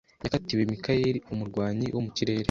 [0.23, 2.39] Yakatiwe Mikayeli umurwanyi wo mu kirere